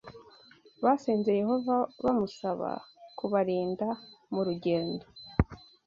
[0.83, 2.69] basenze Yehova bamusaba
[3.17, 3.87] kubarinda
[4.33, 5.05] mu rugendo